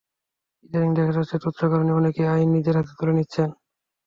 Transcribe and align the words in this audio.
ইদানীং 0.63 0.91
দেখা 0.97 1.13
যাচ্ছে, 1.17 1.35
তুচ্ছ 1.43 1.59
কারণে 1.71 1.91
অনেকেই 1.93 2.27
আইন 2.27 2.49
নিজের 2.55 2.75
হাতে 2.77 2.93
তুলে 2.97 3.13
নিচ্ছেন। 3.17 3.49